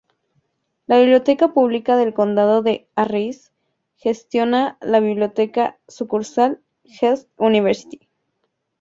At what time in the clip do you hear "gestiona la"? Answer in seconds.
3.97-4.99